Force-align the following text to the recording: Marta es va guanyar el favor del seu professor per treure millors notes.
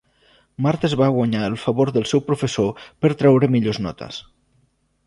Marta 0.65 0.87
es 0.89 0.95
va 1.01 1.09
guanyar 1.17 1.43
el 1.49 1.57
favor 1.65 1.91
del 1.99 2.09
seu 2.13 2.25
professor 2.31 2.73
per 3.05 3.13
treure 3.21 3.53
millors 3.59 3.83
notes. 3.89 4.21